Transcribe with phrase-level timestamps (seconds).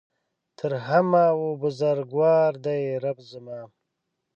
[0.57, 3.61] تر همه ؤ بزرګوار دی رب زما